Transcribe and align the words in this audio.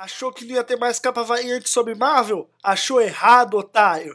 Achou 0.00 0.32
que 0.32 0.46
não 0.46 0.54
ia 0.54 0.64
ter 0.64 0.78
mais 0.78 0.98
capa 0.98 1.22
variante 1.22 1.68
sobre 1.68 1.94
Marvel? 1.94 2.48
Achou 2.62 3.02
errado, 3.02 3.58
otário! 3.58 4.14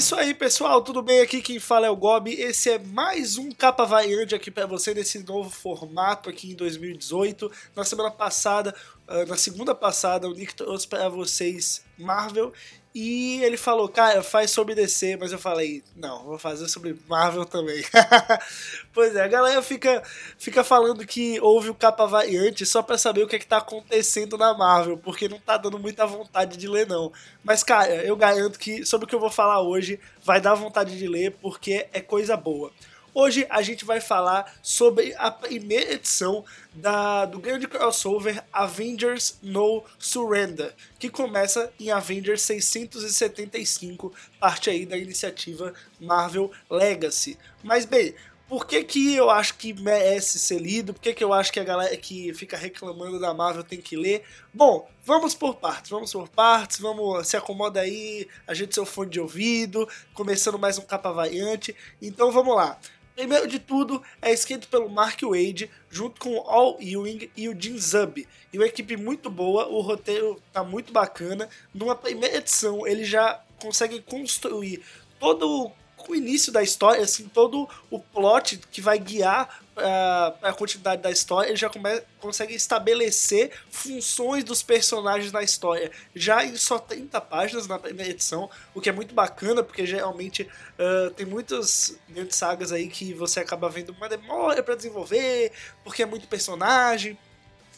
Isso 0.00 0.14
aí, 0.16 0.32
pessoal. 0.32 0.80
Tudo 0.80 1.02
bem? 1.02 1.20
Aqui 1.20 1.42
quem 1.42 1.58
fala 1.58 1.86
é 1.86 1.90
o 1.90 1.94
Gobi. 1.94 2.32
Esse 2.32 2.70
é 2.70 2.78
mais 2.78 3.36
um 3.36 3.52
capa 3.52 3.84
variante 3.84 4.34
aqui 4.34 4.50
para 4.50 4.64
você 4.64 4.94
nesse 4.94 5.18
novo 5.18 5.50
formato 5.50 6.30
aqui 6.30 6.52
em 6.52 6.54
2018. 6.54 7.52
Na 7.76 7.84
semana 7.84 8.10
passada, 8.10 8.74
ah, 9.06 9.26
na 9.26 9.36
segunda 9.36 9.74
passada, 9.74 10.26
o 10.26 10.32
Nick 10.32 10.54
trouxe 10.54 10.88
para 10.88 11.06
vocês 11.10 11.84
Marvel 11.98 12.50
e 12.92 13.40
ele 13.44 13.56
falou, 13.56 13.88
cara, 13.88 14.20
faz 14.20 14.50
sobre 14.50 14.74
DC, 14.74 15.16
mas 15.16 15.30
eu 15.30 15.38
falei, 15.38 15.82
não, 15.94 16.24
vou 16.24 16.38
fazer 16.38 16.66
sobre 16.68 16.98
Marvel 17.08 17.44
também. 17.44 17.84
pois 18.92 19.14
é, 19.14 19.22
a 19.22 19.28
galera 19.28 19.62
fica, 19.62 20.02
fica 20.36 20.64
falando 20.64 21.06
que 21.06 21.38
houve 21.40 21.70
o 21.70 21.74
capa 21.74 22.04
variante 22.06 22.66
só 22.66 22.82
pra 22.82 22.98
saber 22.98 23.22
o 23.22 23.28
que, 23.28 23.36
é 23.36 23.38
que 23.38 23.46
tá 23.46 23.58
acontecendo 23.58 24.36
na 24.36 24.52
Marvel, 24.54 24.98
porque 24.98 25.28
não 25.28 25.38
tá 25.38 25.56
dando 25.56 25.78
muita 25.78 26.04
vontade 26.04 26.56
de 26.56 26.66
ler, 26.66 26.86
não. 26.86 27.12
Mas, 27.44 27.62
cara, 27.62 27.94
eu 28.04 28.16
garanto 28.16 28.58
que 28.58 28.84
sobre 28.84 29.04
o 29.04 29.08
que 29.08 29.14
eu 29.14 29.20
vou 29.20 29.30
falar 29.30 29.62
hoje 29.62 30.00
vai 30.24 30.40
dar 30.40 30.54
vontade 30.54 30.98
de 30.98 31.06
ler, 31.06 31.30
porque 31.40 31.86
é 31.92 32.00
coisa 32.00 32.36
boa. 32.36 32.72
Hoje 33.12 33.44
a 33.50 33.60
gente 33.60 33.84
vai 33.84 34.00
falar 34.00 34.54
sobre 34.62 35.12
a 35.18 35.30
primeira 35.32 35.94
edição 35.94 36.44
da, 36.72 37.24
do 37.24 37.40
grande 37.40 37.66
crossover 37.66 38.44
Avengers 38.52 39.36
No 39.42 39.82
Surrender, 39.98 40.72
que 40.96 41.08
começa 41.08 41.72
em 41.78 41.90
Avengers 41.90 42.42
675, 42.42 44.12
parte 44.38 44.70
aí 44.70 44.86
da 44.86 44.96
iniciativa 44.96 45.74
Marvel 45.98 46.52
Legacy. 46.70 47.36
Mas 47.64 47.84
bem, 47.84 48.14
por 48.48 48.64
que, 48.64 48.82
que 48.84 49.14
eu 49.14 49.28
acho 49.28 49.54
que 49.56 49.72
merece 49.72 50.38
ser 50.38 50.60
lido? 50.60 50.94
Por 50.94 51.00
que, 51.00 51.12
que 51.12 51.22
eu 51.22 51.32
acho 51.32 51.52
que 51.52 51.60
a 51.60 51.64
galera 51.64 51.96
que 51.96 52.32
fica 52.34 52.56
reclamando 52.56 53.18
da 53.18 53.34
Marvel 53.34 53.64
tem 53.64 53.80
que 53.80 53.96
ler? 53.96 54.24
Bom, 54.54 54.88
vamos 55.04 55.34
por 55.34 55.56
partes, 55.56 55.90
vamos 55.90 56.12
por 56.12 56.28
partes, 56.28 56.78
vamos 56.78 57.26
se 57.26 57.36
acomoda 57.36 57.80
aí, 57.80 58.26
a 58.46 58.54
gente 58.54 58.74
seu 58.74 58.86
fone 58.86 59.10
de 59.10 59.20
ouvido, 59.20 59.88
começando 60.14 60.58
mais 60.58 60.78
um 60.78 60.82
capa 60.82 61.12
variante. 61.12 61.74
Então 62.00 62.30
vamos 62.30 62.54
lá. 62.54 62.78
Primeiro 63.14 63.46
de 63.46 63.58
tudo, 63.58 64.02
é 64.22 64.32
escrito 64.32 64.68
pelo 64.68 64.88
Mark 64.88 65.20
Wade, 65.22 65.70
junto 65.90 66.20
com 66.20 66.38
Al 66.48 66.78
Ewing 66.80 67.30
e 67.36 67.48
o 67.48 67.60
Jim 67.60 67.78
Zub. 67.78 68.26
E 68.52 68.58
uma 68.58 68.66
equipe 68.66 68.96
muito 68.96 69.28
boa, 69.28 69.68
o 69.68 69.80
roteiro 69.80 70.40
tá 70.52 70.64
muito 70.64 70.92
bacana. 70.92 71.48
Numa 71.74 71.94
primeira 71.94 72.36
edição, 72.36 72.86
ele 72.86 73.04
já 73.04 73.40
consegue 73.58 74.00
construir 74.00 74.82
todo 75.18 75.70
o 76.08 76.14
início 76.14 76.50
da 76.50 76.62
história, 76.62 77.02
assim, 77.02 77.28
todo 77.28 77.68
o 77.90 78.00
plot 78.00 78.58
que 78.70 78.80
vai 78.80 78.98
guiar 78.98 79.62
uh, 79.80 80.36
a 80.42 80.52
continuidade 80.52 81.02
da 81.02 81.10
história, 81.10 81.48
ele 81.48 81.56
já 81.56 81.68
come, 81.68 82.00
consegue 82.18 82.54
estabelecer 82.54 83.50
funções 83.70 84.44
dos 84.44 84.62
personagens 84.62 85.32
na 85.32 85.42
história. 85.42 85.90
Já 86.14 86.44
em 86.44 86.56
só 86.56 86.78
30 86.78 87.20
páginas 87.20 87.66
na 87.66 87.78
primeira 87.78 88.10
edição, 88.10 88.50
o 88.74 88.80
que 88.80 88.88
é 88.88 88.92
muito 88.92 89.14
bacana, 89.14 89.62
porque 89.62 89.86
geralmente 89.86 90.42
uh, 90.42 91.10
tem 91.10 91.26
muitas 91.26 91.98
sagas 92.30 92.72
aí 92.72 92.88
que 92.88 93.12
você 93.14 93.40
acaba 93.40 93.68
vendo 93.68 93.90
uma 93.92 94.08
demora 94.08 94.62
para 94.62 94.74
desenvolver, 94.74 95.52
porque 95.82 96.02
é 96.02 96.06
muito 96.06 96.28
personagem. 96.28 97.18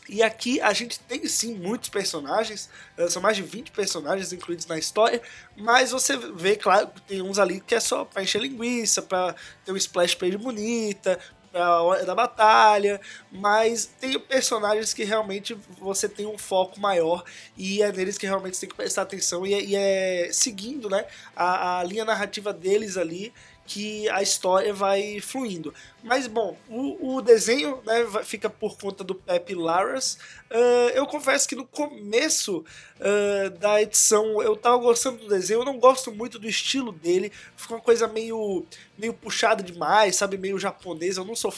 E 0.08 0.23
aqui 0.23 0.61
a 0.61 0.73
gente 0.73 0.98
tem 0.98 1.27
sim 1.28 1.55
muitos 1.55 1.89
personagens, 1.89 2.69
são 3.08 3.23
mais 3.23 3.36
de 3.36 3.42
20 3.42 3.70
personagens 3.70 4.33
incluídos 4.33 4.67
na 4.67 4.77
história, 4.77 5.23
mas 5.56 5.92
você 5.92 6.17
vê, 6.17 6.56
claro, 6.56 6.91
tem 7.06 7.23
uns 7.23 7.39
ali 7.39 7.61
que 7.61 7.75
é 7.75 7.80
só 7.80 8.05
pra 8.05 8.23
encher 8.23 8.42
linguiça, 8.42 9.00
pra 9.00 9.34
ter 9.64 9.70
um 9.70 9.77
splash 9.77 10.17
page 10.17 10.36
bonita, 10.36 11.18
a 11.55 11.83
hora 11.83 12.05
da 12.05 12.14
batalha, 12.14 13.01
mas 13.30 13.86
tem 13.86 14.18
personagens 14.18 14.95
que 14.95 15.05
realmente 15.05 15.57
você 15.79 16.08
tem 16.08 16.27
um 16.27 16.39
foco 16.39 16.80
maior 16.80 17.24
e 17.57 17.83
é 17.83 17.92
neles 17.92 18.17
que 18.17 18.27
realmente 18.27 18.57
você 18.57 18.61
tem 18.63 18.70
que 18.70 18.77
prestar 18.77 19.02
atenção 19.02 19.46
e 19.46 19.55
é, 19.55 19.62
e 19.62 19.77
é 19.77 20.29
seguindo 20.33 20.89
né, 20.89 21.05
a, 21.36 21.80
a 21.80 21.85
linha 21.85 22.05
narrativa 22.05 22.52
deles 22.52 22.96
ali 22.96 23.33
que 23.72 24.06
a 24.10 24.20
história 24.20 24.74
vai 24.74 25.18
fluindo. 25.18 25.72
Mas 26.02 26.27
bom, 26.27 26.58
o, 26.68 27.16
o 27.16 27.22
desenho 27.22 27.80
né, 27.86 28.05
fica 28.22 28.50
por 28.50 28.77
conta 28.77 29.02
do 29.02 29.14
Pepe 29.14 29.55
Laras. 29.55 30.18
Uh, 30.50 30.90
eu 30.92 31.06
confesso 31.06 31.48
que 31.48 31.56
no 31.56 31.66
começo 31.66 32.66
uh, 33.00 33.50
da 33.58 33.80
edição 33.80 34.42
eu 34.42 34.55
tava 34.56 34.77
gostando 34.77 35.20
do 35.20 35.28
desenho, 35.28 35.61
eu 35.61 35.64
não 35.64 35.78
gosto 35.78 36.12
muito 36.12 36.38
do 36.38 36.46
estilo 36.46 36.92
dele, 36.92 37.32
fica 37.56 37.72
uma 37.72 37.80
coisa 37.80 38.06
meio, 38.06 38.66
meio 38.98 39.14
puxada 39.14 39.62
demais, 39.62 40.16
sabe, 40.16 40.36
meio 40.36 40.58
japonês. 40.58 41.16
Eu 41.16 41.24
não 41.24 41.34
sou 41.34 41.50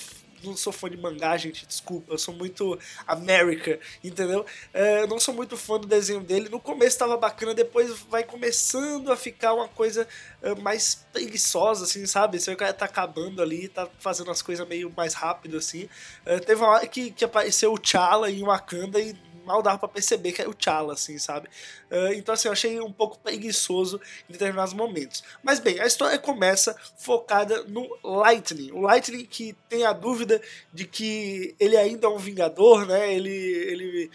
não 0.44 0.56
sou 0.56 0.72
fã 0.72 0.88
de 0.90 0.96
mangá, 0.96 1.36
gente, 1.36 1.66
desculpa, 1.66 2.12
eu 2.12 2.18
sou 2.18 2.34
muito 2.34 2.78
América, 3.06 3.78
entendeu? 4.02 4.44
É, 4.72 5.06
não 5.06 5.18
sou 5.18 5.34
muito 5.34 5.56
fã 5.56 5.78
do 5.78 5.86
desenho 5.86 6.20
dele. 6.20 6.48
No 6.48 6.60
começo 6.60 6.98
tava 6.98 7.16
bacana, 7.16 7.54
depois 7.54 7.98
vai 8.10 8.24
começando 8.24 9.12
a 9.12 9.16
ficar 9.16 9.54
uma 9.54 9.68
coisa 9.68 10.06
uh, 10.42 10.60
mais 10.60 11.06
preguiçosa, 11.12 11.84
assim, 11.84 12.06
sabe? 12.06 12.38
Você 12.38 12.54
cara 12.56 12.72
tá 12.72 12.84
acabando 12.84 13.42
ali, 13.42 13.68
tá 13.68 13.88
fazendo 13.98 14.30
as 14.30 14.42
coisas 14.42 14.66
meio 14.66 14.92
mais 14.96 15.14
rápido, 15.14 15.56
assim. 15.56 15.84
Uh, 16.26 16.40
teve 16.44 16.60
uma 16.60 16.70
hora 16.70 16.86
que, 16.86 17.10
que 17.10 17.24
apareceu 17.24 17.72
o 17.72 17.78
T'Challa 17.78 18.30
em 18.30 18.42
Wakanda 18.42 19.00
e 19.00 19.14
mal 19.44 19.62
dava 19.62 19.78
pra 19.78 19.88
perceber 19.88 20.32
que 20.32 20.40
era 20.40 20.50
o 20.50 20.54
T'Challa, 20.54 20.94
assim, 20.94 21.18
sabe? 21.18 21.48
Uh, 21.90 22.12
então, 22.14 22.32
assim, 22.32 22.48
eu 22.48 22.52
achei 22.52 22.80
um 22.80 22.92
pouco 22.92 23.18
preguiçoso 23.18 24.00
em 24.28 24.32
determinados 24.32 24.74
momentos. 24.74 25.22
Mas, 25.42 25.60
bem, 25.60 25.80
a 25.80 25.86
história 25.86 26.18
começa 26.18 26.76
focada 26.96 27.62
no 27.64 27.88
Lightning. 28.02 28.72
O 28.72 28.80
Lightning 28.80 29.24
que 29.24 29.56
tem 29.68 29.84
a 29.84 29.92
dúvida 29.92 30.40
de 30.72 30.86
que 30.86 31.54
ele 31.58 31.76
ainda 31.76 32.06
é 32.06 32.10
um 32.10 32.18
Vingador, 32.18 32.86
né? 32.86 33.14
Ele, 33.14 33.30
ele, 33.30 34.10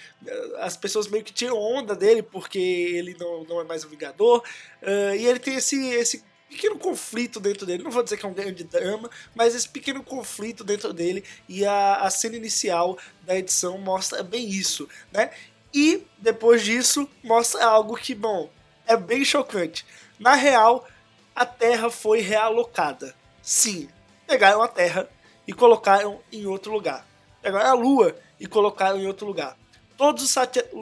as 0.57 0.75
pessoas 0.75 1.07
meio 1.07 1.23
que 1.23 1.33
tiram 1.33 1.57
onda 1.57 1.95
dele 1.95 2.23
porque 2.23 2.59
ele 2.59 3.15
não, 3.19 3.43
não 3.43 3.61
é 3.61 3.63
mais 3.63 3.85
um 3.85 3.89
Vingador. 3.89 4.43
Uh, 4.81 5.15
e 5.15 5.25
ele 5.25 5.39
tem 5.39 5.55
esse, 5.55 5.87
esse 5.89 6.23
pequeno 6.49 6.77
conflito 6.77 7.39
dentro 7.39 7.65
dele. 7.65 7.83
Não 7.83 7.91
vou 7.91 8.03
dizer 8.03 8.17
que 8.17 8.25
é 8.25 8.29
um 8.29 8.33
grande 8.33 8.63
drama, 8.63 9.09
mas 9.35 9.55
esse 9.55 9.69
pequeno 9.69 10.03
conflito 10.03 10.63
dentro 10.63 10.91
dele 10.91 11.23
e 11.47 11.65
a, 11.65 11.97
a 11.97 12.09
cena 12.09 12.35
inicial 12.35 12.97
da 13.21 13.37
edição 13.37 13.77
mostra 13.77 14.23
bem 14.23 14.49
isso, 14.49 14.89
né? 15.11 15.29
E 15.73 16.03
depois 16.17 16.63
disso 16.63 17.07
mostra 17.23 17.63
algo 17.63 17.95
que, 17.95 18.15
bom, 18.15 18.49
é 18.87 18.97
bem 18.97 19.23
chocante. 19.23 19.85
Na 20.17 20.33
real, 20.33 20.87
a 21.35 21.45
Terra 21.45 21.89
foi 21.89 22.21
realocada. 22.21 23.15
Sim, 23.41 23.87
pegaram 24.27 24.61
a 24.61 24.67
Terra 24.67 25.07
e 25.47 25.53
colocaram 25.53 26.19
em 26.31 26.47
outro 26.47 26.71
lugar. 26.71 27.05
Pegaram 27.41 27.69
a 27.69 27.73
Lua 27.73 28.15
e 28.39 28.47
colocaram 28.47 28.99
em 28.99 29.07
outro 29.07 29.27
lugar. 29.27 29.55
Todos 29.95 30.23
os, 30.23 30.35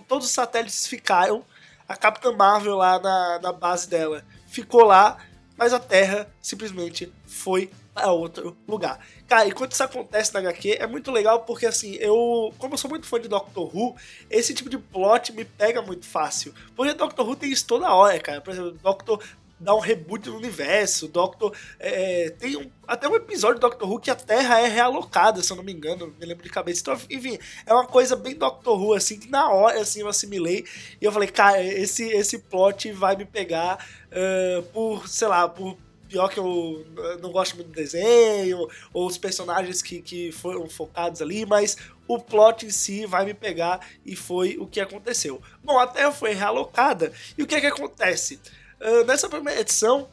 todos 0.08 0.28
os 0.28 0.32
satélites 0.32 0.88
ficaram. 0.88 1.44
A 1.88 1.96
Capitã 1.96 2.32
Marvel 2.32 2.76
lá 2.76 3.00
na, 3.00 3.40
na 3.40 3.54
base 3.54 3.90
dela 3.90 4.26
ficou 4.48 4.84
lá 4.84 5.18
mas 5.58 5.74
a 5.74 5.80
Terra 5.80 6.30
simplesmente 6.42 7.12
foi 7.26 7.70
para 7.94 8.12
outro 8.12 8.56
lugar. 8.68 9.04
Cara, 9.28 9.48
e 9.48 9.52
quando 9.52 9.72
isso 9.72 9.84
acontece 9.84 10.34
na 10.34 10.40
HQ, 10.40 10.78
é 10.80 10.86
muito 10.86 11.12
legal 11.12 11.42
porque, 11.42 11.66
assim, 11.66 11.96
eu, 11.96 12.54
como 12.60 12.76
eu 12.76 12.78
sou 12.78 12.90
muito 12.90 13.08
fã 13.08 13.20
de 13.20 13.28
Doctor 13.28 13.76
Who, 13.76 13.96
esse 14.30 14.54
tipo 14.54 14.70
de 14.70 14.78
plot 14.78 15.34
me 15.34 15.44
pega 15.44 15.82
muito 15.82 16.06
fácil. 16.06 16.54
Porque 16.76 16.94
Doctor 16.94 17.28
Who 17.28 17.36
tem 17.36 17.52
isso 17.52 17.66
toda 17.66 17.92
hora, 17.92 18.20
cara. 18.20 18.40
Por 18.40 18.54
exemplo, 18.54 18.78
Doctor 18.84 19.24
dá 19.60 19.76
um 19.76 19.80
reboot 19.80 20.30
no 20.30 20.38
universo. 20.38 21.08
Doctor. 21.08 21.56
É, 21.80 22.30
tem 22.32 22.56
um, 22.58 22.70
até 22.88 23.08
um 23.08 23.16
episódio 23.16 23.60
do 23.60 23.62
Doctor 23.62 23.90
Who 23.90 24.00
que 24.00 24.12
a 24.12 24.16
Terra 24.16 24.60
é 24.60 24.68
realocada, 24.68 25.42
se 25.42 25.52
eu 25.52 25.58
não 25.58 25.64
me 25.64 25.74
engano, 25.74 26.14
me 26.20 26.26
lembro 26.26 26.44
de 26.44 26.50
cabeça. 26.50 26.82
Então, 26.82 26.98
enfim, 27.10 27.38
é 27.66 27.74
uma 27.74 27.86
coisa 27.86 28.16
bem 28.16 28.36
Doctor 28.36 28.80
Who, 28.80 28.94
assim, 28.94 29.20
que 29.20 29.30
na 29.30 29.50
hora 29.50 29.82
assim, 29.82 30.02
eu 30.02 30.08
assimilei. 30.08 30.66
E 31.02 31.06
eu 31.06 31.12
falei, 31.12 31.30
cara, 31.30 31.64
esse, 31.64 32.04
esse 32.04 32.40
plot 32.40 32.92
vai 32.92 33.16
me 33.16 33.26
pegar 33.26 33.86
uh, 34.12 34.64
por, 34.74 35.08
sei 35.08 35.28
lá, 35.28 35.48
por 35.48 35.78
pior 36.08 36.30
que 36.30 36.40
eu 36.40 36.86
não 37.22 37.32
gosto 37.32 37.56
muito 37.56 37.68
do 37.68 37.74
desenho, 37.74 38.68
ou 38.94 39.08
os 39.08 39.18
personagens 39.18 39.82
que, 39.82 40.02
que 40.02 40.32
foram 40.32 40.68
focados 40.70 41.22
ali, 41.22 41.46
mas 41.46 41.76
o 42.08 42.18
plot 42.18 42.66
em 42.66 42.70
si 42.70 43.06
vai 43.06 43.26
me 43.26 43.34
pegar 43.34 43.86
e 44.06 44.16
foi 44.16 44.58
o 44.58 44.66
que 44.66 44.80
aconteceu. 44.80 45.42
Bom, 45.64 45.78
a 45.78 45.86
Terra 45.86 46.12
foi 46.12 46.34
realocada, 46.34 47.12
e 47.38 47.44
o 47.44 47.48
que 47.48 47.56
é 47.56 47.60
que 47.60 47.68
acontece? 47.68 48.40
Uh, 48.80 49.04
nessa 49.06 49.28
primeira 49.28 49.62
edição, 49.62 50.08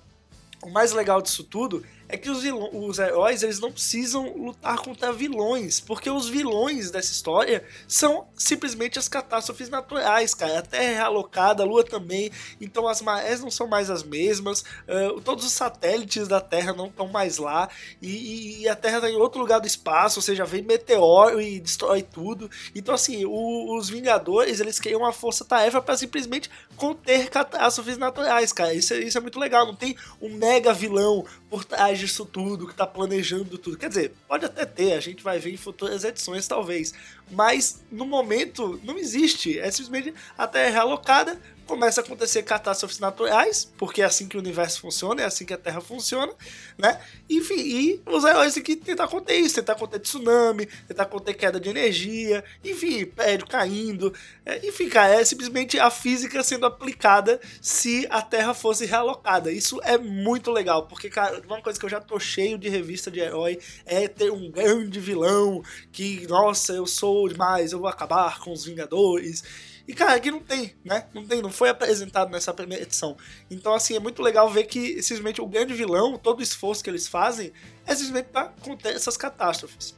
o 0.63 0.71
mais 0.71 0.93
legal 0.93 1.21
disso 1.21 1.45
tudo 1.45 1.85
é 2.15 2.17
que 2.17 2.31
os, 2.31 2.43
os 2.73 2.99
heróis 2.99 3.43
eles 3.43 3.61
não 3.61 3.73
precisam 3.73 4.37
lutar 4.37 4.79
contra 4.79 5.13
vilões, 5.13 5.81
porque 5.81 6.09
os 6.09 6.29
vilões 6.29 6.91
dessa 6.91 7.13
história 7.13 7.65
são 7.89 8.29
simplesmente 8.37 8.99
as 8.99 9.09
catástrofes 9.09 9.69
naturais, 9.69 10.33
cara. 10.35 10.61
A 10.61 10.63
Terra 10.63 10.85
é 10.85 10.99
alocada, 11.01 11.63
a 11.63 11.67
Lua 11.67 11.85
também, 11.85 12.31
então 12.61 12.87
as 12.87 13.03
marés 13.03 13.41
não 13.41 13.51
são 13.51 13.67
mais 13.67 13.91
as 13.91 14.03
mesmas, 14.03 14.61
uh, 14.89 15.21
todos 15.21 15.45
os 15.45 15.53
satélites 15.53 16.29
da 16.29 16.41
Terra 16.41 16.73
não 16.73 16.87
estão 16.87 17.09
mais 17.09 17.39
lá, 17.39 17.69
e, 18.01 18.63
e, 18.63 18.69
a 18.69 18.77
Terra 18.77 18.97
está 18.97 19.11
em 19.11 19.17
outro 19.17 19.41
lugar 19.41 19.61
do 19.61 19.67
espaço, 19.67 20.19
ou 20.19 20.23
seja, 20.23 20.45
vem 20.45 20.63
meteoro 20.63 21.41
e 21.41 21.59
destrói 21.61 22.03
tudo. 22.03 22.51
Então, 22.75 22.95
assim, 22.95 23.25
o, 23.25 23.77
os 23.77 23.89
Vingadores 23.91 24.61
eles 24.61 24.79
criam 24.79 25.01
uma 25.01 25.13
força-tarefa 25.13 25.81
para 25.83 25.97
simplesmente 25.97 26.49
conter 26.77 27.29
catástrofes 27.29 27.99
naturais, 27.99 28.53
cara. 28.53 28.73
Isso, 28.73 28.95
é, 28.95 28.99
isso 28.99 29.19
é 29.19 29.21
muito 29.21 29.39
legal. 29.39 29.67
Não 29.67 29.75
tem 29.75 29.97
um 30.21 30.35
mega 30.37 30.73
vilão 30.73 31.25
por 31.49 31.65
trás 31.65 31.99
disso 32.05 32.25
tudo, 32.25 32.67
que 32.67 32.75
tá 32.75 32.87
planejando 32.87 33.57
tudo. 33.59 33.77
Quer 33.77 33.89
dizer, 33.89 34.13
pode 34.29 34.45
até 34.45 34.65
ter, 34.65 34.93
a 34.93 35.01
gente 35.01 35.23
vai 35.23 35.39
ver 35.39 35.53
em 35.53 35.57
futuras 35.57 36.05
edições, 36.05 36.47
talvez. 36.47 36.95
Mas 37.31 37.83
no 37.91 38.05
momento 38.05 38.81
não 38.85 38.99
existe. 38.99 39.59
É 39.59 39.71
simplesmente 39.71 40.15
a 40.37 40.47
Terra 40.47 40.69
é 40.69 40.71
realocada, 40.71 41.41
começa 41.67 42.01
a 42.01 42.05
acontecer 42.05 42.43
catástrofes 42.43 42.99
naturais, 42.99 43.71
porque 43.77 44.03
é 44.03 44.05
assim 44.05 44.29
que 44.29 44.37
o 44.37 44.41
universo 44.41 44.81
funciona, 44.81 45.23
é 45.23 45.25
assim 45.25 45.45
que 45.45 45.55
a 45.55 45.59
Terra 45.59 45.81
funciona, 45.81 46.33
né? 46.79 47.01
Enfim, 47.29 47.59
e 47.59 48.03
os 48.07 48.25
heróis 48.25 48.55
têm 48.55 48.63
que 48.63 48.77
tentar 48.77 49.09
conter 49.09 49.37
isso, 49.37 49.57
tentar 49.57 49.75
conter 49.75 50.01
tsunami, 50.01 50.67
tentar 50.87 51.07
conter 51.07 51.35
queda 51.35 51.59
de 51.59 51.69
energia, 51.69 52.45
enfim, 52.63 53.05
prédio 53.07 53.47
caindo, 53.47 54.13
é, 54.45 54.67
enfim, 54.67 54.89
cara, 54.89 55.15
é 55.15 55.25
simplesmente 55.25 55.79
a 55.79 55.91
física 55.91 56.43
sendo 56.43 56.67
aplicada 56.67 57.41
se 57.61 58.07
a 58.11 58.21
Terra 58.21 58.55
fosse 58.55 58.85
realocada. 58.85 59.51
Isso 59.51 59.81
é 59.83 59.97
muito 59.97 60.51
legal, 60.51 60.87
porque, 60.87 61.09
cara, 61.09 61.43
uma 61.47 61.61
coisa 61.63 61.79
que 61.79 61.85
eu 61.85 61.91
já 61.91 62.01
tô 62.01 62.19
cheio 62.19 62.59
de 62.59 62.69
revista 62.69 63.11
de 63.11 63.21
herói 63.21 63.59
é 63.87 64.07
ter 64.07 64.31
um 64.31 64.51
grande 64.51 65.01
vilão 65.01 65.63
que, 65.91 66.27
nossa, 66.29 66.73
eu 66.73 66.87
sou 66.87 67.29
demais, 67.29 67.73
eu 67.73 67.79
vou 67.79 67.89
acabar 67.89 68.39
com 68.41 68.53
os 68.53 68.65
Vingadores 68.65 69.43
e, 69.87 69.93
cara, 69.93 70.15
aqui 70.15 70.31
não 70.31 70.41
tem, 70.41 70.75
né? 70.83 71.07
Não 71.13 71.27
tem, 71.27 71.43
não 71.43 71.51
foi 71.51 71.69
apresentado 71.69 72.31
nessa 72.31 72.55
primeira 72.55 72.83
edição. 72.83 73.17
Então, 73.51 73.75
assim, 73.75 73.95
é 73.95 74.01
muito 74.01 74.23
legal 74.23 74.49
ver 74.49 74.65
que 74.65 75.03
simplesmente 75.03 75.43
o 75.43 75.47
grande 75.47 75.75
vilão, 75.75 76.17
todo 76.17 76.41
o 76.41 76.43
esforço 76.43 76.83
que 76.83 76.89
eles 76.89 77.07
fazem, 77.07 77.53
é 77.87 77.95
simplesmente 77.95 78.29
pra 78.29 78.49
conter 78.63 78.95
essas 78.95 79.17
catástrofes. 79.17 79.95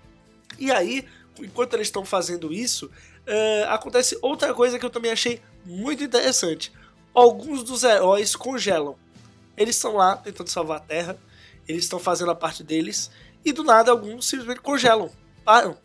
E 0.58 0.72
aí, 0.72 1.06
enquanto 1.38 1.74
eles 1.74 1.86
estão 1.86 2.04
fazendo 2.04 2.52
isso, 2.52 2.86
uh, 2.86 3.68
acontece 3.68 4.18
outra 4.20 4.52
coisa 4.52 4.76
que 4.76 4.84
eu 4.84 4.90
também 4.90 5.12
achei 5.12 5.40
muito 5.64 6.02
interessante. 6.02 6.72
Alguns 7.14 7.62
dos 7.62 7.84
heróis 7.84 8.34
congelam. 8.34 8.96
Eles 9.56 9.76
estão 9.76 9.94
lá 9.94 10.16
tentando 10.16 10.48
salvar 10.48 10.78
a 10.78 10.80
Terra, 10.80 11.16
eles 11.68 11.84
estão 11.84 12.00
fazendo 12.00 12.32
a 12.32 12.34
parte 12.34 12.64
deles, 12.64 13.10
e 13.44 13.52
do 13.52 13.62
nada 13.62 13.92
alguns 13.92 14.26
simplesmente 14.26 14.60
congelam, 14.60 15.10
param. 15.44 15.78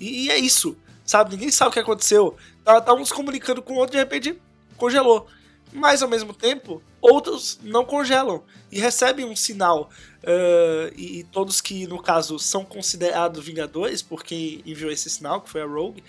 E, 0.00 0.24
e 0.24 0.30
é 0.30 0.38
isso 0.38 0.76
sabe? 1.06 1.30
Ninguém 1.30 1.50
sabe 1.50 1.70
o 1.70 1.72
que 1.72 1.78
aconteceu. 1.78 2.36
Estavam 2.66 2.98
tá, 2.98 3.04
se 3.04 3.14
comunicando 3.14 3.62
com 3.62 3.74
o 3.74 3.76
outro 3.76 3.92
de 3.92 3.98
repente 3.98 4.36
congelou. 4.76 5.28
Mas 5.72 6.02
ao 6.02 6.08
mesmo 6.08 6.32
tempo, 6.32 6.82
outros 7.00 7.60
não 7.62 7.84
congelam 7.84 8.42
e 8.70 8.80
recebem 8.80 9.24
um 9.24 9.36
sinal. 9.36 9.90
Uh, 10.22 10.92
e, 10.96 11.20
e, 11.20 11.24
todos 11.24 11.60
que, 11.60 11.86
no 11.86 12.02
caso, 12.02 12.38
são 12.38 12.64
considerados 12.64 13.44
Vingadores, 13.44 14.02
porque 14.02 14.62
enviou 14.64 14.90
esse 14.90 15.08
sinal, 15.08 15.40
que 15.40 15.50
foi 15.50 15.62
a 15.62 15.66
Rogue, 15.66 16.02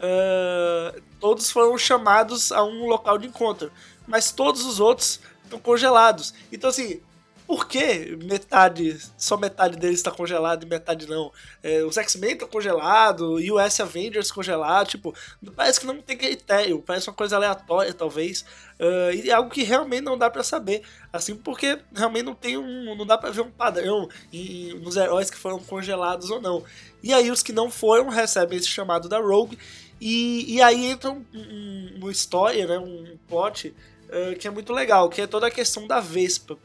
uh, 0.00 1.00
todos 1.20 1.50
foram 1.50 1.76
chamados 1.78 2.50
a 2.50 2.64
um 2.64 2.86
local 2.86 3.18
de 3.18 3.26
encontro. 3.26 3.70
Mas 4.06 4.32
todos 4.32 4.64
os 4.64 4.80
outros 4.80 5.20
estão 5.44 5.58
congelados. 5.58 6.34
Então, 6.50 6.70
assim, 6.70 7.00
por 7.50 7.66
que 7.66 8.16
metade, 8.22 8.96
só 9.18 9.36
metade 9.36 9.76
deles 9.76 9.96
está 9.96 10.12
congelado 10.12 10.62
e 10.62 10.66
metade 10.66 11.08
não? 11.08 11.32
É, 11.60 11.82
os 11.82 11.96
X-Men 11.96 12.34
estão 12.34 12.48
e 13.40 13.50
o 13.50 13.58
S 13.58 13.82
Avengers 13.82 14.30
congelado, 14.30 14.86
tipo, 14.86 15.12
parece 15.56 15.80
que 15.80 15.84
não 15.84 16.00
tem 16.00 16.16
critério, 16.16 16.80
parece 16.80 17.08
uma 17.08 17.16
coisa 17.16 17.34
aleatória, 17.34 17.92
talvez. 17.92 18.42
Uh, 18.78 19.12
e 19.12 19.30
é 19.30 19.32
algo 19.32 19.50
que 19.50 19.64
realmente 19.64 20.02
não 20.02 20.16
dá 20.16 20.30
para 20.30 20.44
saber, 20.44 20.82
assim, 21.12 21.34
porque 21.34 21.76
realmente 21.92 22.26
não 22.26 22.36
tem 22.36 22.56
um. 22.56 22.94
não 22.94 23.04
dá 23.04 23.18
para 23.18 23.30
ver 23.30 23.40
um 23.40 23.50
padrão 23.50 24.08
em, 24.32 24.74
nos 24.74 24.96
heróis 24.96 25.28
que 25.28 25.36
foram 25.36 25.58
congelados 25.58 26.30
ou 26.30 26.40
não. 26.40 26.62
E 27.02 27.12
aí 27.12 27.32
os 27.32 27.42
que 27.42 27.52
não 27.52 27.68
foram 27.68 28.08
recebem 28.10 28.58
esse 28.58 28.68
chamado 28.68 29.08
da 29.08 29.18
Rogue, 29.18 29.58
e, 30.00 30.54
e 30.54 30.62
aí 30.62 30.86
entra 30.86 31.10
um, 31.10 31.26
um, 31.34 31.94
uma 31.96 32.12
história, 32.12 32.64
né, 32.68 32.78
um 32.78 33.18
plot. 33.26 33.74
Uh, 34.08 34.36
que 34.36 34.48
é 34.48 34.50
muito 34.50 34.72
legal, 34.72 35.08
que 35.08 35.20
é 35.20 35.26
toda 35.26 35.46
a 35.46 35.50
questão 35.52 35.86
da 35.86 36.00
Vespa 36.00 36.58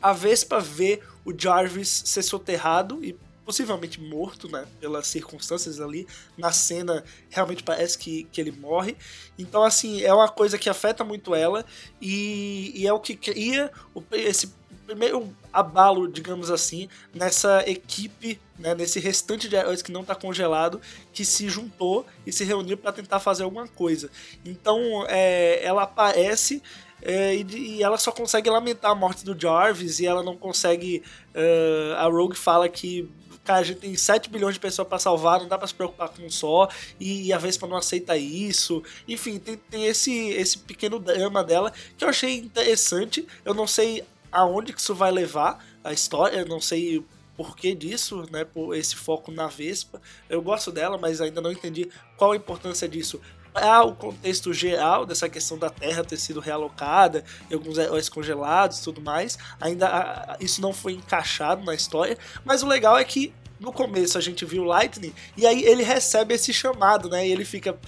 a 0.00 0.12
Vespa 0.12 0.60
vê 0.60 1.00
o 1.24 1.32
Jarvis 1.36 2.02
ser 2.06 2.22
soterrado 2.22 3.04
e 3.04 3.16
possivelmente 3.44 4.00
morto, 4.00 4.48
né, 4.48 4.66
pelas 4.80 5.06
circunstâncias 5.06 5.80
ali. 5.80 6.06
Na 6.36 6.52
cena, 6.52 7.04
realmente 7.28 7.62
parece 7.62 7.98
que, 7.98 8.24
que 8.24 8.40
ele 8.40 8.52
morre. 8.52 8.96
Então, 9.38 9.62
assim, 9.62 10.02
é 10.02 10.12
uma 10.12 10.28
coisa 10.28 10.58
que 10.58 10.70
afeta 10.70 11.04
muito 11.04 11.34
ela 11.34 11.64
e, 12.00 12.72
e 12.74 12.86
é 12.86 12.92
o 12.92 13.00
que 13.00 13.16
cria 13.16 13.70
o, 13.94 14.02
esse 14.12 14.54
primeiro 14.86 15.34
abalo, 15.52 16.08
digamos 16.08 16.50
assim, 16.50 16.88
nessa 17.14 17.68
equipe, 17.68 18.40
né, 18.58 18.74
nesse 18.74 19.00
restante 19.00 19.48
de 19.48 19.56
heróis 19.56 19.80
que 19.80 19.92
não 19.92 20.02
está 20.02 20.14
congelado, 20.14 20.80
que 21.12 21.24
se 21.24 21.48
juntou 21.48 22.04
e 22.26 22.32
se 22.32 22.44
reuniu 22.44 22.76
para 22.76 22.92
tentar 22.92 23.20
fazer 23.20 23.44
alguma 23.44 23.66
coisa. 23.68 24.10
Então, 24.44 25.04
é, 25.08 25.64
ela 25.64 25.84
aparece 25.84 26.62
é, 27.02 27.34
e, 27.34 27.42
e, 27.42 27.82
ela 27.82 27.98
só 27.98 28.12
consegue 28.12 28.48
lamentar 28.48 28.92
a 28.92 28.94
morte 28.94 29.24
do 29.24 29.38
Jarvis 29.38 29.98
e 29.98 30.06
ela 30.06 30.22
não 30.22 30.36
consegue. 30.36 31.02
Uh, 31.34 31.94
a 31.96 32.04
Rogue 32.04 32.36
fala 32.36 32.68
que. 32.68 33.10
Cara, 33.44 33.58
a 33.58 33.64
gente 33.64 33.80
tem 33.80 33.96
7 33.96 34.30
bilhões 34.30 34.54
de 34.54 34.60
pessoas 34.60 34.86
para 34.86 35.00
salvar, 35.00 35.40
não 35.40 35.48
dá 35.48 35.58
para 35.58 35.66
se 35.66 35.74
preocupar 35.74 36.08
com 36.10 36.22
um 36.22 36.30
só, 36.30 36.68
e, 37.00 37.32
a 37.32 37.38
Vespa 37.38 37.66
não 37.66 37.76
aceita 37.76 38.16
isso. 38.16 38.84
Enfim, 39.08 39.40
tem, 39.40 39.56
tem 39.56 39.86
esse, 39.86 40.28
esse 40.28 40.58
pequeno 40.58 41.00
drama 41.00 41.42
dela 41.42 41.72
que 41.98 42.04
eu 42.04 42.08
achei 42.08 42.36
interessante. 42.36 43.26
Eu 43.44 43.52
não 43.52 43.66
sei 43.66 44.04
aonde 44.30 44.72
que 44.72 44.80
isso 44.80 44.94
vai 44.94 45.10
levar 45.10 45.58
a 45.82 45.92
história, 45.92 46.44
não 46.44 46.60
sei 46.60 47.04
porquê 47.36 47.74
disso, 47.74 48.24
né, 48.30 48.44
por 48.44 48.76
esse 48.76 48.94
foco 48.94 49.32
na 49.32 49.48
Vespa. 49.48 50.00
Eu 50.30 50.40
gosto 50.40 50.70
dela, 50.70 50.96
mas 50.96 51.20
ainda 51.20 51.40
não 51.40 51.50
entendi 51.50 51.88
qual 52.16 52.30
a 52.30 52.36
importância 52.36 52.88
disso 52.88 53.20
para 53.52 53.84
o 53.84 53.94
contexto 53.94 54.52
geral 54.52 55.04
dessa 55.04 55.28
questão 55.28 55.58
da 55.58 55.68
Terra 55.68 56.02
ter 56.02 56.16
sido 56.16 56.40
realocada 56.40 57.24
e 57.50 57.54
alguns 57.54 57.76
heróis 57.76 58.08
congelados 58.08 58.78
e 58.78 58.82
tudo 58.82 59.00
mais. 59.00 59.38
Ainda 59.60 60.36
isso 60.40 60.60
não 60.60 60.72
foi 60.72 60.94
encaixado 60.94 61.64
na 61.64 61.74
história, 61.74 62.16
mas 62.44 62.62
o 62.62 62.66
legal 62.66 62.96
é 62.98 63.04
que 63.04 63.32
no 63.60 63.72
começo 63.72 64.18
a 64.18 64.20
gente 64.20 64.44
viu 64.44 64.64
Lightning 64.64 65.14
e 65.36 65.46
aí 65.46 65.62
ele 65.64 65.82
recebe 65.82 66.34
esse 66.34 66.52
chamado, 66.52 67.08
né? 67.08 67.26
E 67.26 67.30
ele 67.30 67.44
fica 67.44 67.78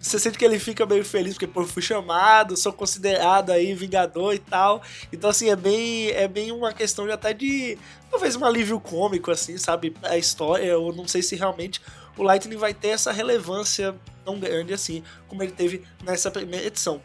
você 0.00 0.18
sente 0.18 0.38
que 0.38 0.44
ele 0.46 0.58
fica 0.58 0.86
meio 0.86 1.04
feliz 1.04 1.34
porque 1.34 1.46
pô, 1.46 1.62
fui 1.62 1.82
chamado, 1.82 2.56
sou 2.56 2.72
considerado 2.72 3.50
aí 3.50 3.74
vingador 3.74 4.32
e 4.34 4.38
tal. 4.38 4.82
Então 5.12 5.28
assim, 5.28 5.50
é 5.50 5.56
bem 5.56 6.08
é 6.08 6.26
bem 6.26 6.50
uma 6.50 6.72
questão 6.72 7.04
de 7.04 7.12
até 7.12 7.34
de 7.34 7.76
talvez 8.10 8.34
um 8.34 8.44
alívio 8.44 8.80
cômico 8.80 9.30
assim, 9.30 9.58
sabe, 9.58 9.94
a 10.02 10.16
história, 10.16 10.64
eu 10.64 10.92
não 10.92 11.06
sei 11.06 11.22
se 11.22 11.36
realmente 11.36 11.82
o 12.16 12.22
Lightning 12.22 12.56
vai 12.56 12.74
ter 12.74 12.88
essa 12.88 13.12
relevância 13.12 13.94
tão 14.24 14.38
grande 14.38 14.72
assim 14.72 15.02
como 15.28 15.42
ele 15.42 15.52
teve 15.52 15.84
nessa 16.04 16.30
primeira 16.30 16.66
edição. 16.66 17.02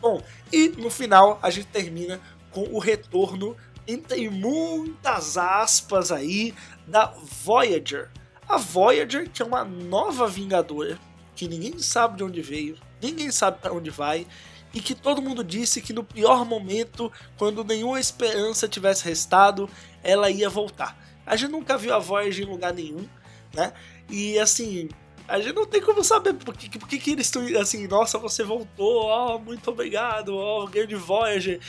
Bom, 0.00 0.22
e 0.52 0.68
no 0.68 0.90
final 0.90 1.38
a 1.42 1.50
gente 1.50 1.66
termina 1.66 2.20
com 2.50 2.62
o 2.62 2.78
retorno, 2.78 3.56
entre 3.86 4.28
muitas 4.28 5.36
aspas 5.36 6.12
aí, 6.12 6.54
da 6.86 7.14
Voyager. 7.42 8.10
A 8.48 8.56
Voyager, 8.56 9.28
que 9.28 9.42
é 9.42 9.44
uma 9.44 9.64
nova 9.64 10.26
Vingadora, 10.26 10.98
que 11.34 11.48
ninguém 11.48 11.78
sabe 11.78 12.16
de 12.16 12.24
onde 12.24 12.40
veio, 12.40 12.76
ninguém 13.02 13.30
sabe 13.30 13.58
para 13.60 13.72
onde 13.72 13.90
vai, 13.90 14.26
e 14.72 14.80
que 14.80 14.94
todo 14.94 15.22
mundo 15.22 15.42
disse 15.42 15.80
que 15.80 15.92
no 15.92 16.04
pior 16.04 16.44
momento, 16.44 17.10
quando 17.36 17.64
nenhuma 17.64 17.98
esperança 17.98 18.68
tivesse 18.68 19.04
restado, 19.04 19.68
ela 20.02 20.30
ia 20.30 20.48
voltar. 20.48 20.96
A 21.26 21.36
gente 21.36 21.50
nunca 21.50 21.76
viu 21.76 21.94
a 21.94 21.98
Voyager 21.98 22.46
em 22.46 22.50
lugar 22.50 22.72
nenhum, 22.72 23.06
né? 23.54 23.72
E 24.08 24.38
assim, 24.38 24.88
a 25.26 25.38
gente 25.38 25.54
não 25.54 25.66
tem 25.66 25.80
como 25.80 26.02
saber 26.02 26.32
por 26.34 26.56
que, 26.56 26.78
por 26.78 26.88
que, 26.88 26.98
que 26.98 27.10
eles 27.12 27.26
estão 27.26 27.42
assim, 27.60 27.86
nossa, 27.86 28.18
você 28.18 28.42
voltou, 28.42 29.06
oh, 29.06 29.38
muito 29.38 29.70
obrigado, 29.70 30.34
oh, 30.34 30.66
grande 30.66 30.94
Voyager. 30.94 31.60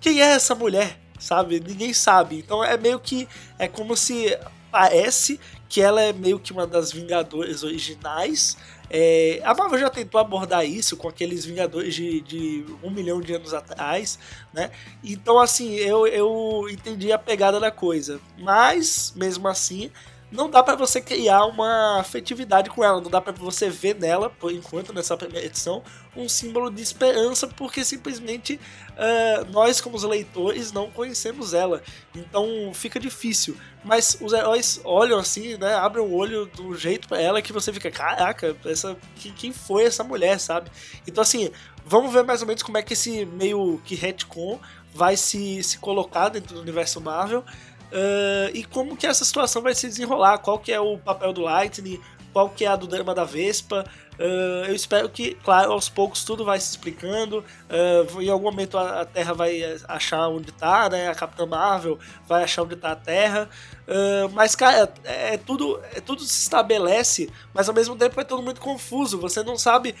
Quem 0.00 0.20
é 0.20 0.26
essa 0.26 0.54
mulher? 0.54 0.98
Sabe? 1.18 1.60
Ninguém 1.60 1.92
sabe. 1.92 2.38
Então 2.38 2.64
é 2.64 2.76
meio 2.76 2.98
que. 2.98 3.28
É 3.58 3.68
como 3.68 3.96
se 3.96 4.36
parece 4.72 5.38
que 5.68 5.80
ela 5.80 6.02
é 6.02 6.12
meio 6.12 6.38
que 6.38 6.52
uma 6.52 6.66
das 6.66 6.90
Vingadores 6.90 7.62
originais. 7.62 8.56
É, 8.90 9.40
a 9.44 9.54
Marvel 9.54 9.78
já 9.78 9.88
tentou 9.88 10.20
abordar 10.20 10.66
isso 10.66 10.96
com 10.96 11.08
aqueles 11.08 11.44
Vingadores 11.44 11.94
de, 11.94 12.20
de, 12.20 12.64
um 12.82 12.90
milhão 12.90 13.20
de 13.20 13.32
anos 13.32 13.54
atrás, 13.54 14.18
né? 14.52 14.70
Então, 15.02 15.38
assim, 15.38 15.76
eu, 15.76 16.06
eu 16.06 16.66
entendi 16.70 17.10
a 17.12 17.18
pegada 17.18 17.58
da 17.60 17.70
coisa. 17.70 18.20
Mas, 18.38 19.12
mesmo 19.16 19.48
assim, 19.48 19.90
não 20.32 20.48
dá 20.48 20.62
para 20.62 20.74
você 20.74 21.00
criar 21.00 21.44
uma 21.44 22.00
afetividade 22.00 22.70
com 22.70 22.82
ela, 22.82 23.00
não 23.00 23.10
dá 23.10 23.20
para 23.20 23.32
você 23.32 23.68
ver 23.68 23.94
nela, 23.94 24.30
por 24.30 24.50
enquanto, 24.50 24.92
nessa 24.92 25.14
primeira 25.14 25.46
edição, 25.46 25.82
um 26.16 26.26
símbolo 26.28 26.70
de 26.70 26.80
esperança, 26.80 27.46
porque 27.46 27.84
simplesmente 27.84 28.58
uh, 28.92 29.50
nós, 29.52 29.80
como 29.80 29.94
os 29.94 30.02
leitores, 30.02 30.72
não 30.72 30.90
conhecemos 30.90 31.52
ela. 31.52 31.82
Então 32.14 32.72
fica 32.72 32.98
difícil. 32.98 33.56
Mas 33.84 34.16
os 34.20 34.32
heróis 34.32 34.80
olham 34.84 35.18
assim, 35.18 35.56
né? 35.58 35.74
Abrem 35.74 36.04
o 36.04 36.12
olho 36.12 36.46
do 36.46 36.74
jeito 36.76 37.08
para 37.08 37.20
ela 37.20 37.42
que 37.42 37.52
você 37.52 37.72
fica, 37.72 37.90
caraca, 37.90 38.56
essa, 38.64 38.96
quem 39.36 39.52
foi 39.52 39.84
essa 39.84 40.02
mulher, 40.02 40.38
sabe? 40.40 40.70
Então, 41.06 41.20
assim, 41.20 41.50
vamos 41.84 42.12
ver 42.12 42.24
mais 42.24 42.40
ou 42.40 42.46
menos 42.46 42.62
como 42.62 42.78
é 42.78 42.82
que 42.82 42.94
esse 42.94 43.26
meio 43.26 43.80
que 43.84 43.94
retcon 43.94 44.58
vai 44.94 45.16
se, 45.16 45.62
se 45.62 45.78
colocar 45.78 46.28
dentro 46.28 46.54
do 46.54 46.60
universo 46.60 47.00
Marvel. 47.00 47.44
Uh, 47.92 48.48
e 48.54 48.64
como 48.64 48.96
que 48.96 49.06
essa 49.06 49.24
situação 49.24 49.60
vai 49.60 49.74
se 49.74 49.86
desenrolar, 49.86 50.38
qual 50.38 50.58
que 50.58 50.72
é 50.72 50.80
o 50.80 50.96
papel 50.96 51.32
do 51.32 51.42
Lightning, 51.42 52.00
qual 52.32 52.48
que 52.48 52.64
é 52.64 52.68
a 52.68 52.76
do 52.76 52.86
drama 52.86 53.14
da 53.14 53.24
Vespa. 53.24 53.84
Uh, 54.18 54.66
eu 54.66 54.74
espero 54.74 55.08
que, 55.08 55.34
claro, 55.42 55.72
aos 55.72 55.88
poucos 55.88 56.24
tudo 56.24 56.44
vai 56.44 56.60
se 56.60 56.70
explicando. 56.70 57.44
Uh, 57.68 58.20
em 58.20 58.28
algum 58.28 58.44
momento 58.44 58.76
a, 58.76 59.04
Terra 59.04 59.32
vai 59.32 59.62
achar 59.88 60.28
onde 60.28 60.50
está, 60.50 60.88
né? 60.88 61.08
A 61.08 61.14
Capitã 61.14 61.46
Marvel 61.46 61.98
vai 62.26 62.44
achar 62.44 62.62
onde 62.62 62.74
está 62.74 62.92
a 62.92 62.96
Terra. 62.96 63.48
Uh, 63.82 64.28
mas, 64.32 64.54
cara, 64.54 64.92
é, 65.04 65.34
é, 65.34 65.36
tudo, 65.36 65.80
é 65.94 66.00
tudo 66.00 66.22
se 66.22 66.42
estabelece, 66.42 67.30
mas 67.54 67.68
ao 67.68 67.74
mesmo 67.74 67.96
tempo 67.96 68.20
é 68.20 68.24
tudo 68.24 68.42
muito 68.42 68.60
confuso. 68.60 69.18
Você 69.18 69.42
não 69.42 69.56
sabe. 69.56 69.94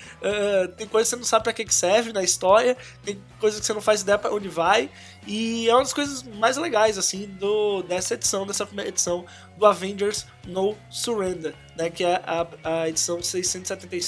tem 0.76 0.86
coisas 0.86 1.08
que 1.08 1.16
você 1.16 1.20
não 1.20 1.26
sabe 1.26 1.44
para 1.44 1.52
que, 1.52 1.64
que 1.64 1.74
serve 1.74 2.12
na 2.12 2.22
história, 2.22 2.76
tem 3.04 3.20
coisas 3.40 3.60
que 3.60 3.66
você 3.66 3.72
não 3.72 3.80
faz 3.80 4.02
ideia 4.02 4.18
para 4.18 4.32
onde 4.32 4.48
vai. 4.48 4.90
E 5.26 5.68
é 5.68 5.74
uma 5.74 5.82
das 5.82 5.92
coisas 5.92 6.22
mais 6.22 6.56
legais, 6.56 6.98
assim, 6.98 7.26
do, 7.26 7.82
dessa 7.82 8.14
edição, 8.14 8.44
dessa 8.44 8.66
primeira 8.66 8.88
edição 8.90 9.24
do 9.56 9.64
Avengers 9.64 10.26
No 10.46 10.76
Surrender, 10.90 11.54
né? 11.76 11.90
Que 11.90 12.04
é 12.04 12.20
a, 12.26 12.46
a 12.64 12.88
edição 12.88 13.22
675 13.22 14.01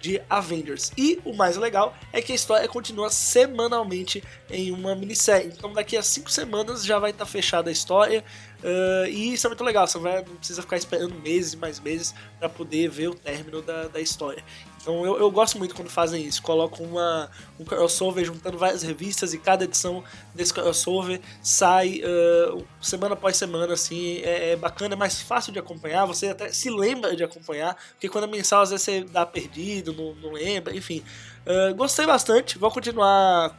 de 0.00 0.20
Avengers. 0.30 0.92
E 0.96 1.20
o 1.24 1.34
mais 1.34 1.56
legal 1.56 1.94
é 2.12 2.22
que 2.22 2.32
a 2.32 2.34
história 2.34 2.68
continua 2.68 3.10
semanalmente 3.10 4.22
em 4.50 4.70
uma 4.70 4.94
minissérie. 4.94 5.52
Então 5.56 5.72
daqui 5.72 5.96
a 5.96 6.02
cinco 6.02 6.30
semanas 6.30 6.84
já 6.84 6.98
vai 6.98 7.10
estar 7.10 7.24
tá 7.24 7.30
fechada 7.30 7.68
a 7.68 7.72
história. 7.72 8.24
Uh, 8.62 9.06
e 9.08 9.34
isso 9.34 9.46
é 9.46 9.50
muito 9.50 9.62
legal, 9.62 9.86
você 9.86 9.98
vai, 9.98 10.24
não 10.24 10.36
precisa 10.36 10.62
ficar 10.62 10.76
esperando 10.76 11.14
meses 11.16 11.52
e 11.52 11.56
mais 11.56 11.78
meses 11.78 12.14
para 12.38 12.48
poder 12.48 12.88
ver 12.88 13.08
o 13.08 13.14
término 13.14 13.62
da, 13.62 13.86
da 13.86 14.00
história. 14.00 14.42
Então 14.80 15.04
eu, 15.04 15.18
eu 15.18 15.30
gosto 15.30 15.58
muito 15.58 15.74
quando 15.74 15.90
fazem 15.90 16.24
isso, 16.24 16.42
colocam 16.42 16.86
uma, 16.86 17.30
um 17.58 17.64
crossover 17.64 18.24
juntando 18.24 18.56
várias 18.56 18.82
revistas 18.82 19.34
e 19.34 19.38
cada 19.38 19.64
edição 19.64 20.02
desse 20.34 20.54
crossover 20.54 21.20
sai 21.42 22.00
uh, 22.00 22.64
semana 22.80 23.14
após 23.14 23.36
semana, 23.36 23.74
assim, 23.74 24.18
é, 24.18 24.52
é, 24.52 24.56
bacana, 24.56 24.94
é 24.94 24.96
mais 24.96 25.20
fácil 25.20 25.52
de 25.52 25.58
acompanhar, 25.58 26.06
você 26.06 26.28
até 26.28 26.50
se 26.52 26.70
lembra 26.70 27.14
de 27.14 27.22
acompanhar, 27.24 27.76
porque 27.92 28.08
quando 28.08 28.24
é 28.24 28.26
mensal 28.28 28.62
às 28.62 28.70
vezes 28.70 28.84
você 28.84 29.04
dá 29.04 29.26
perdido, 29.26 29.92
não, 29.92 30.14
não 30.14 30.32
lembra, 30.32 30.74
enfim. 30.74 31.02
Uh, 31.44 31.74
gostei 31.74 32.06
bastante, 32.06 32.58
vou 32.58 32.70
continuar 32.70 33.56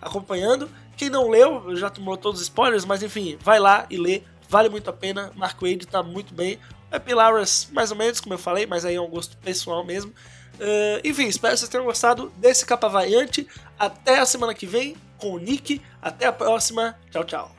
acompanhando. 0.00 0.68
Quem 0.96 1.10
não 1.10 1.28
leu, 1.28 1.76
já 1.76 1.90
tomou 1.90 2.16
todos 2.16 2.40
os 2.40 2.46
spoilers, 2.46 2.84
mas 2.84 3.02
enfim, 3.02 3.36
vai 3.40 3.58
lá 3.58 3.86
e 3.90 3.96
lê, 3.98 4.22
vale 4.48 4.68
muito 4.68 4.88
a 4.88 4.92
pena. 4.92 5.30
Mark 5.36 5.60
Wade 5.60 5.86
tá 5.86 6.02
muito 6.02 6.34
bem. 6.34 6.58
É 6.90 6.98
Pilaras, 6.98 7.68
mais 7.72 7.90
ou 7.90 7.96
menos, 7.96 8.20
como 8.20 8.34
eu 8.34 8.38
falei, 8.38 8.66
mas 8.66 8.84
aí 8.84 8.94
é 8.94 9.00
um 9.00 9.08
gosto 9.08 9.36
pessoal 9.38 9.84
mesmo. 9.84 10.12
Uh, 10.54 11.00
enfim, 11.04 11.26
espero 11.26 11.52
que 11.52 11.60
vocês 11.60 11.68
tenham 11.68 11.84
gostado 11.84 12.32
desse 12.36 12.64
capa 12.64 12.88
variante. 12.88 13.46
Até 13.78 14.18
a 14.18 14.26
semana 14.26 14.54
que 14.54 14.66
vem 14.66 14.96
com 15.18 15.32
o 15.32 15.38
Nick. 15.38 15.82
Até 16.00 16.26
a 16.26 16.32
próxima. 16.32 16.96
Tchau, 17.10 17.24
tchau. 17.24 17.55